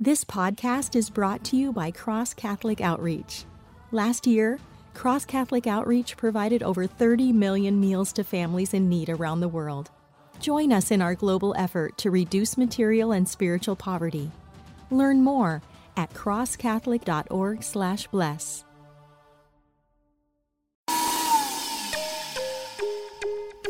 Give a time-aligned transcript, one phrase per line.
[0.00, 3.44] This podcast is brought to you by Cross Catholic Outreach.
[3.92, 4.58] Last year,
[4.92, 9.92] Cross Catholic Outreach provided over 30 million meals to families in need around the world.
[10.40, 14.32] Join us in our global effort to reduce material and spiritual poverty.
[14.90, 15.62] Learn more
[15.96, 18.63] at crosscatholic.org/bless.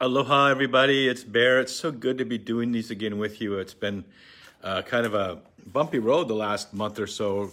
[0.00, 1.08] Aloha, everybody.
[1.08, 1.58] It's Bear.
[1.58, 3.58] It's so good to be doing these again with you.
[3.58, 4.04] It's been
[4.62, 5.40] uh, kind of a
[5.72, 7.50] bumpy road the last month or so,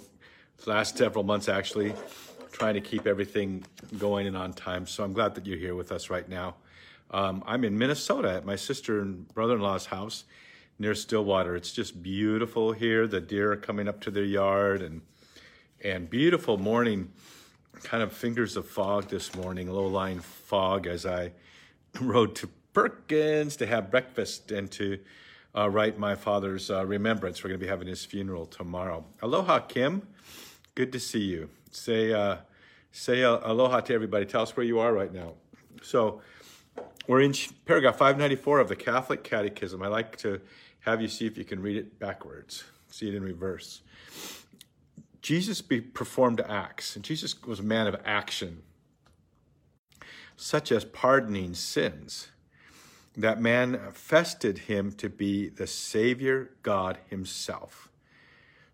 [0.68, 1.96] last several months actually,
[2.52, 3.66] trying to keep everything
[3.98, 4.86] going and on time.
[4.86, 6.54] So I'm glad that you're here with us right now.
[7.10, 10.26] Um, I'm in Minnesota at my sister and brother in law's house
[10.78, 11.56] near Stillwater.
[11.56, 13.08] It's just beautiful here.
[13.08, 15.02] The deer are coming up to their yard and
[15.84, 17.12] and beautiful morning,
[17.82, 21.32] kind of fingers of fog this morning, low lying fog as I
[22.02, 25.00] rode to Perkins to have breakfast and to
[25.56, 27.44] uh, write my father's uh, remembrance.
[27.44, 29.06] We're going to be having his funeral tomorrow.
[29.22, 30.06] Aloha, Kim.
[30.76, 31.50] Good to see you.
[31.72, 32.38] Say uh,
[32.92, 34.26] say uh, aloha to everybody.
[34.26, 35.34] Tell us where you are right now.
[35.82, 36.22] So
[37.08, 37.34] we're in
[37.66, 39.82] paragraph 594 of the Catholic Catechism.
[39.82, 40.42] I like to
[40.82, 43.82] have you see if you can read it backwards, see it in reverse.
[45.22, 48.62] Jesus be performed acts, and Jesus was a man of action
[50.38, 52.30] such as pardoning sins,
[53.17, 57.89] that manifested him to be the Savior God Himself.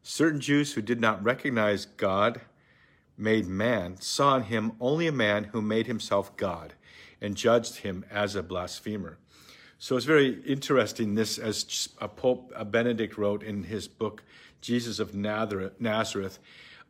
[0.04, 2.42] Certain Jews who did not recognize God
[3.18, 6.74] made man saw in him only a man who made himself God
[7.22, 9.20] and judged him as a blasphemer.
[9.78, 14.24] So it's very interesting this, as a Pope Benedict wrote in his book,
[14.60, 16.40] Jesus of Nazareth,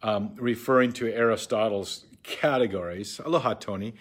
[0.04, 3.20] um, referring to Aristotle's categories.
[3.24, 3.94] Aloha, Tony.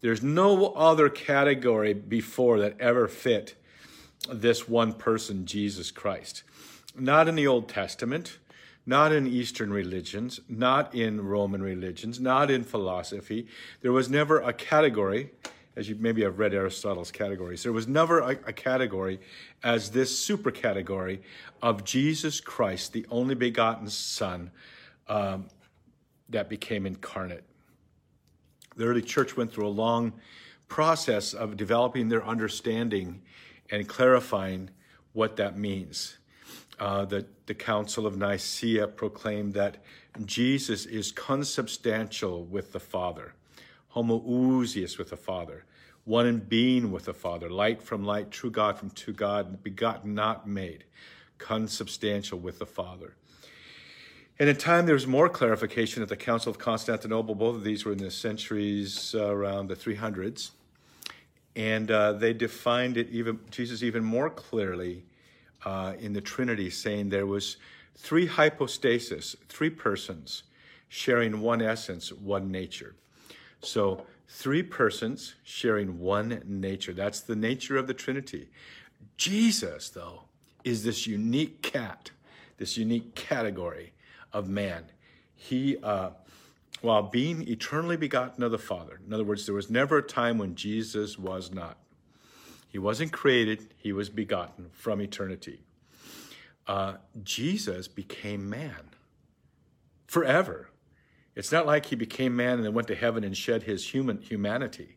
[0.00, 3.54] There's no other category before that ever fit
[4.30, 6.42] this one person, Jesus Christ.
[6.96, 8.38] Not in the Old Testament,
[8.86, 13.46] not in Eastern religions, not in Roman religions, not in philosophy.
[13.82, 15.30] There was never a category,
[15.76, 19.20] as you maybe have read Aristotle's categories, there was never a, a category
[19.62, 21.22] as this super category
[21.60, 24.50] of Jesus Christ, the only begotten Son
[25.08, 25.48] um,
[26.28, 27.44] that became incarnate.
[28.78, 30.12] The early church went through a long
[30.68, 33.22] process of developing their understanding
[33.70, 34.70] and clarifying
[35.12, 36.18] what that means.
[36.78, 39.78] Uh, the, the Council of Nicaea proclaimed that
[40.24, 43.34] Jesus is consubstantial with the Father,
[43.96, 45.64] homoousios with the Father,
[46.04, 50.14] one in being with the Father, light from light, true God from true God, begotten,
[50.14, 50.84] not made,
[51.38, 53.16] consubstantial with the Father.
[54.40, 57.34] And in time, there was more clarification at the Council of Constantinople.
[57.34, 60.52] Both of these were in the centuries uh, around the 300s.
[61.56, 65.02] And uh, they defined it even, Jesus even more clearly
[65.64, 67.56] uh, in the Trinity, saying there was
[67.96, 70.44] three hypostasis, three persons
[70.88, 72.94] sharing one essence, one nature.
[73.60, 76.92] So three persons sharing one nature.
[76.92, 78.48] That's the nature of the Trinity.
[79.16, 80.22] Jesus, though,
[80.62, 82.12] is this unique cat,
[82.58, 83.94] this unique category
[84.32, 84.84] of man.
[85.34, 86.10] He, uh,
[86.80, 90.38] while being eternally begotten of the Father, in other words, there was never a time
[90.38, 91.78] when Jesus was not.
[92.68, 95.62] He wasn't created, he was begotten from eternity.
[96.66, 98.90] Uh, Jesus became man
[100.06, 100.70] forever.
[101.34, 104.20] It's not like he became man and then went to heaven and shed his human
[104.20, 104.96] humanity.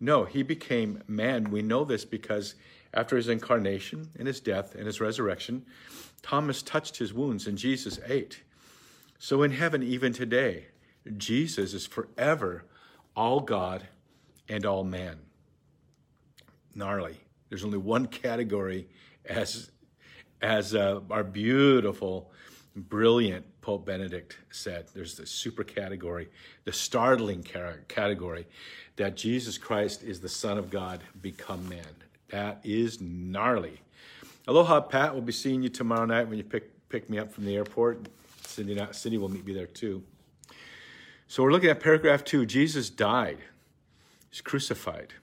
[0.00, 1.50] No, he became man.
[1.50, 2.54] We know this because
[2.94, 5.66] after his incarnation and his death and his resurrection,
[6.22, 8.42] Thomas touched his wounds and Jesus ate.
[9.22, 10.66] So in heaven, even today,
[11.16, 12.64] Jesus is forever
[13.14, 13.86] all God
[14.48, 15.16] and all man.
[16.74, 17.20] Gnarly.
[17.48, 18.88] There's only one category,
[19.24, 19.70] as,
[20.40, 22.32] as uh, our beautiful,
[22.74, 24.86] brilliant Pope Benedict said.
[24.92, 26.28] There's the super category,
[26.64, 27.44] the startling
[27.86, 28.48] category
[28.96, 31.94] that Jesus Christ is the Son of God become man.
[32.30, 33.82] That is gnarly.
[34.48, 35.12] Aloha, Pat.
[35.12, 38.08] We'll be seeing you tomorrow night when you pick, pick me up from the airport.
[38.52, 40.02] Cindy, Cindy will meet me there too.
[41.26, 42.44] So we're looking at paragraph two.
[42.44, 43.38] Jesus died.
[44.30, 45.14] He's crucified.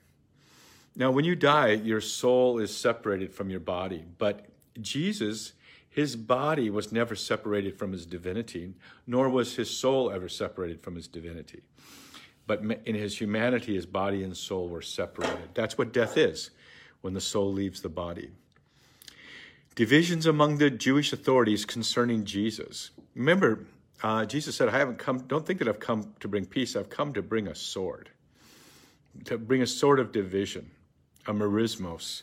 [0.96, 4.48] Now, when you die, your soul is separated from your body, but
[4.82, 5.54] Jesus,
[5.90, 8.74] his body was never separated from his divinity,
[9.08, 11.62] nor was his soul ever separated from his divinity.
[12.48, 15.50] But in his humanity, his body and soul were separated.
[15.54, 16.50] That's what death is
[17.02, 18.32] when the soul leaves the body.
[19.76, 22.90] Divisions among the Jewish authorities concerning Jesus.
[23.20, 23.66] Remember,
[24.02, 26.90] uh, Jesus said, I haven't come, don't think that I've come to bring peace, I've
[26.90, 28.10] come to bring a sword,
[29.26, 30.72] to bring a sword of division,
[31.28, 32.22] a merismos.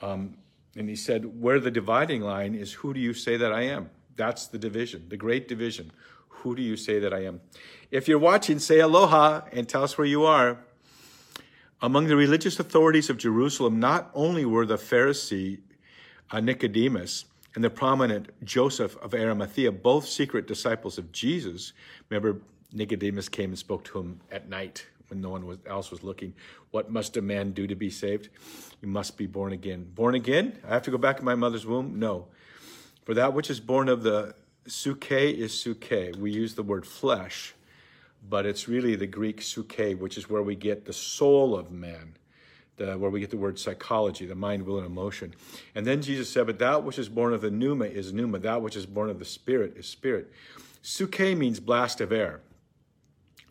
[0.00, 0.38] Um,
[0.74, 3.90] and he said, Where the dividing line is, who do you say that I am?
[4.16, 5.92] That's the division, the great division.
[6.28, 7.42] Who do you say that I am?
[7.90, 10.60] If you're watching, say aloha and tell us where you are.
[11.82, 15.58] Among the religious authorities of Jerusalem, not only were the Pharisee
[16.30, 17.26] uh, Nicodemus
[17.58, 21.72] and the prominent Joseph of Arimathea, both secret disciples of Jesus.
[22.08, 22.40] Remember,
[22.72, 26.34] Nicodemus came and spoke to him at night when no one else was looking.
[26.70, 28.28] What must a man do to be saved?
[28.80, 29.90] You must be born again.
[29.92, 30.56] Born again?
[30.64, 31.98] I have to go back in my mother's womb?
[31.98, 32.28] No.
[33.04, 34.36] For that which is born of the
[34.68, 36.14] suke is suke.
[36.16, 37.54] We use the word flesh,
[38.30, 42.14] but it's really the Greek suke, which is where we get the soul of man
[42.78, 45.34] the, where we get the word psychology, the mind, will, and emotion.
[45.74, 48.62] And then Jesus said, But that which is born of the pneuma is pneuma, that
[48.62, 50.32] which is born of the spirit is spirit.
[50.82, 52.40] Suke means blast of air,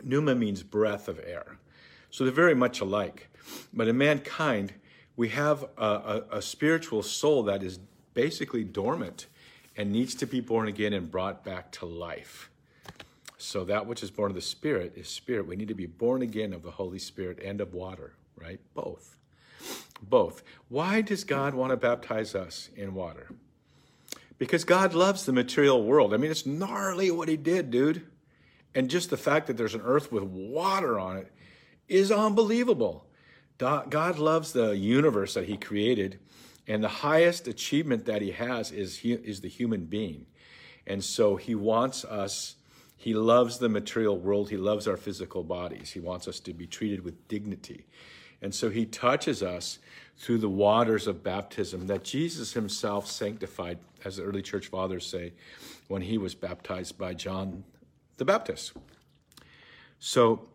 [0.03, 1.57] pneuma means breath of air.
[2.09, 3.29] So they're very much alike.
[3.73, 4.73] But in mankind,
[5.15, 7.79] we have a, a, a spiritual soul that is
[8.13, 9.27] basically dormant
[9.75, 12.49] and needs to be born again and brought back to life.
[13.37, 15.45] So that which is born of the Spirit is Spirit.
[15.45, 18.59] We need to be born again of the Holy Spirit and of water, right?
[18.73, 19.17] Both.
[20.01, 20.43] Both.
[20.69, 23.27] Why does God want to baptize us in water?
[24.37, 26.13] Because God loves the material world.
[26.13, 28.05] I mean, it's gnarly what he did, dude.
[28.75, 31.31] And just the fact that there's an earth with water on it
[31.87, 33.07] is unbelievable.
[33.57, 36.19] God loves the universe that he created,
[36.67, 40.27] and the highest achievement that he has is, is the human being.
[40.85, 42.55] And so he wants us,
[42.95, 45.89] he loves the material world, he loves our physical bodies.
[45.89, 47.87] He wants us to be treated with dignity.
[48.41, 49.79] And so he touches us
[50.17, 55.33] through the waters of baptism that Jesus himself sanctified, as the early church fathers say,
[55.87, 57.63] when he was baptized by John
[58.17, 58.73] the Baptist.
[59.99, 60.47] So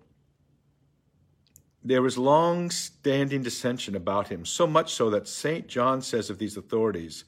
[1.84, 5.66] there was long standing dissension about him, so much so that St.
[5.66, 7.24] John says of these authorities,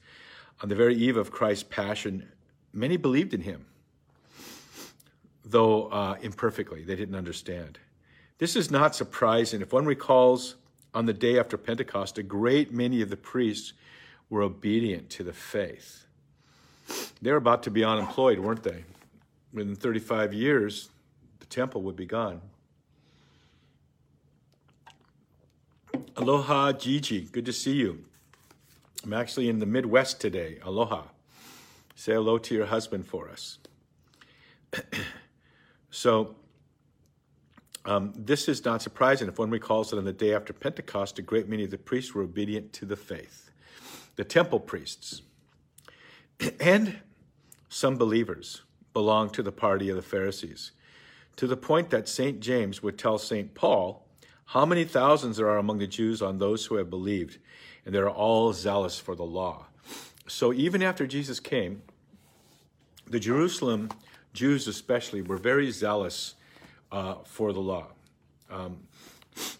[0.61, 2.31] on the very eve of Christ's passion,
[2.71, 3.65] many believed in him,
[5.43, 6.83] though uh, imperfectly.
[6.83, 7.79] They didn't understand.
[8.37, 9.61] This is not surprising.
[9.61, 10.55] If one recalls
[10.93, 13.73] on the day after Pentecost, a great many of the priests
[14.29, 16.05] were obedient to the faith.
[17.21, 18.83] They were about to be unemployed, weren't they?
[19.53, 20.89] Within 35 years,
[21.39, 22.41] the temple would be gone.
[26.17, 27.21] Aloha, Gigi.
[27.21, 28.03] Good to see you.
[29.03, 30.59] I'm actually in the Midwest today.
[30.63, 31.03] Aloha.
[31.95, 33.59] Say hello to your husband for us.
[35.89, 36.35] so,
[37.85, 41.21] um, this is not surprising if one recalls that on the day after Pentecost, a
[41.21, 43.51] great many of the priests were obedient to the faith.
[44.15, 45.21] The temple priests
[46.59, 46.97] and
[47.69, 50.71] some believers belonged to the party of the Pharisees,
[51.35, 52.39] to the point that St.
[52.39, 53.53] James would tell St.
[53.53, 54.07] Paul
[54.45, 57.37] how many thousands there are among the Jews on those who have believed,
[57.85, 59.65] and they are all zealous for the law.
[60.27, 61.81] So even after Jesus came,
[63.05, 63.89] the Jerusalem
[64.33, 66.35] Jews especially were very zealous
[66.95, 67.87] uh, for the law.
[68.49, 68.77] Um,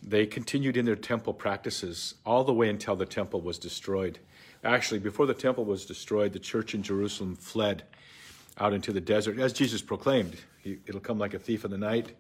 [0.02, 4.20] they continued in their temple practices all the way until the temple was destroyed.
[4.64, 7.84] Actually, before the temple was destroyed, the church in Jerusalem fled
[8.58, 10.38] out into the desert, as Jesus proclaimed.
[10.64, 12.14] It'll come like a thief in the night.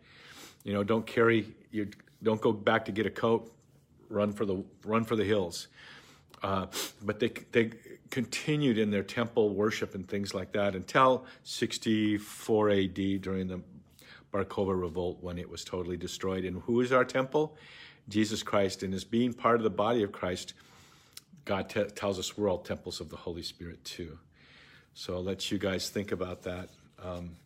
[0.66, 1.88] You know, don't carry you.
[2.22, 3.50] Don't go back to get a coat.
[4.10, 5.70] Run for the run for the hills.
[6.44, 6.66] Uh,
[7.02, 7.72] but they they
[8.10, 13.18] continued in their temple worship and things like that until 64 A.D.
[13.20, 13.62] during the
[14.36, 16.44] Bar Kokhba revolt when it was totally destroyed.
[16.44, 17.56] And who is our temple?
[18.10, 18.84] Jesus Christ.
[18.84, 20.54] And as being part of the body of Christ,
[21.46, 24.20] God t- tells us we're all temples of the Holy Spirit too.
[24.94, 26.68] So I'll let you guys think about that.
[27.02, 27.38] Um,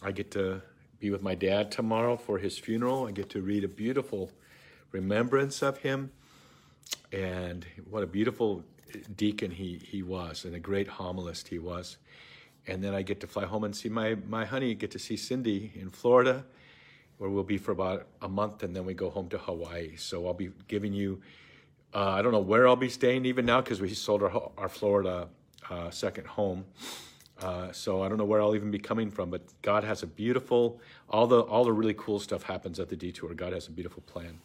[0.00, 0.62] I get to
[1.00, 3.08] be with my dad tomorrow for his funeral.
[3.08, 4.30] I get to read a beautiful
[4.92, 6.12] remembrance of him.
[7.10, 8.62] And what a beautiful
[9.16, 11.96] deacon he, he was, and a great homilist he was
[12.66, 14.74] and then I get to fly home and see my my honey.
[14.74, 16.44] Get to see Cindy in Florida,
[17.18, 19.96] where we'll be for about a month, and then we go home to Hawaii.
[19.96, 21.20] So I'll be giving you.
[21.94, 24.68] Uh, I don't know where I'll be staying even now because we sold our our
[24.68, 25.28] Florida
[25.70, 26.64] uh, second home.
[27.40, 30.06] Uh, so I don't know where I'll even be coming from, but God has a
[30.06, 30.80] beautiful
[31.10, 33.34] all the all the really cool stuff happens at the detour.
[33.34, 34.40] God has a beautiful plan.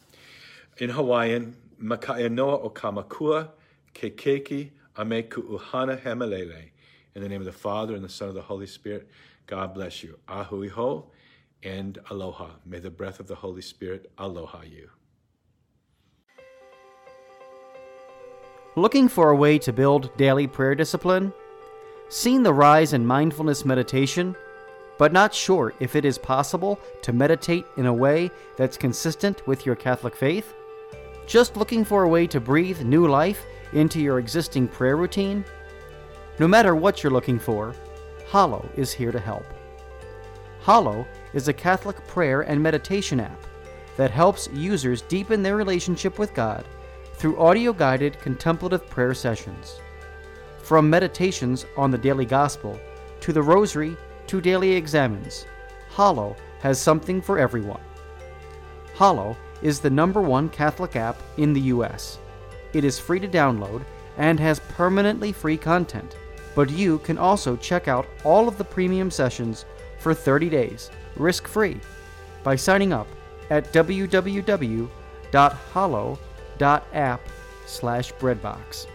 [0.78, 3.48] In Hawaiian, Makaia noa o kamakua,
[3.94, 6.71] kekeki, ame ku'uhana hemelele.
[7.14, 9.08] In the name of the Father, and the Son, and the Holy Spirit,
[9.46, 10.18] God bless you.
[10.28, 11.06] Ahui ho
[11.62, 12.48] and aloha.
[12.64, 14.88] May the breath of the Holy Spirit aloha you.
[18.76, 21.34] Looking for a way to build daily prayer discipline?
[22.08, 24.34] Seen the rise in mindfulness meditation,
[24.98, 29.66] but not sure if it is possible to meditate in a way that's consistent with
[29.66, 30.54] your Catholic faith?
[31.26, 35.44] Just looking for a way to breathe new life into your existing prayer routine?
[36.38, 37.74] No matter what you're looking for,
[38.30, 39.44] Hallow is here to help.
[40.62, 43.46] Hallow is a Catholic prayer and meditation app
[43.96, 46.64] that helps users deepen their relationship with God
[47.14, 49.80] through audio guided contemplative prayer sessions.
[50.62, 52.80] From meditations on the daily gospel
[53.20, 53.96] to the rosary
[54.28, 55.46] to daily examens,
[55.94, 57.80] Hallow has something for everyone.
[58.94, 62.18] Hallow is the number one Catholic app in the US.
[62.72, 63.84] It is free to download
[64.16, 66.16] and has permanently free content,
[66.54, 69.64] but you can also check out all of the premium sessions
[69.98, 71.80] for 30 days, risk free,
[72.42, 73.06] by signing up
[73.50, 74.88] at www.hallow.app
[77.66, 78.86] slash breadbox.